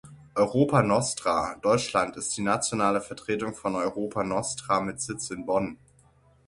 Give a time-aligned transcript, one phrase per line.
[0.33, 5.77] Europa Nostra Deutschland ist die nationale Vertretung von Europa Nostra mit Sitz in Bonn.